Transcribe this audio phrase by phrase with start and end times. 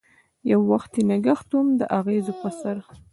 [0.51, 2.77] یووختي نګهت وم داغزو په سر